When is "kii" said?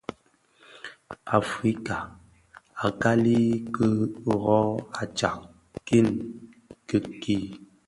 7.21-7.45